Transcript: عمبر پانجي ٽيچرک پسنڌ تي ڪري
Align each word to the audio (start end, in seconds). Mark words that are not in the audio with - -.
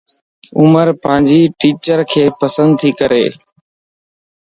عمبر 0.59 0.87
پانجي 1.03 1.41
ٽيچرک 1.59 2.11
پسنڌ 2.39 2.71
تي 2.79 2.89
ڪري 2.99 3.25